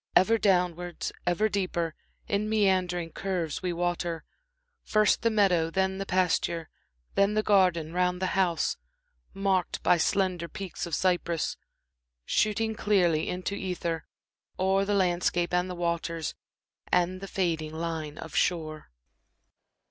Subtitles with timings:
[0.15, 1.93] Ever downwards, ever deeper,
[2.27, 4.23] in meandering curves we water
[4.83, 6.71] First the meadow, then the pasture;
[7.13, 8.77] then the garden round the house,
[9.35, 11.55] Marked by slender peaks of cypress,
[12.25, 14.07] shooting clearly into ether
[14.57, 16.33] O'er the landscape and the waters
[16.91, 18.89] and the fading line of shore.